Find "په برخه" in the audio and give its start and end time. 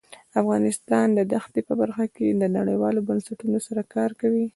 1.67-2.05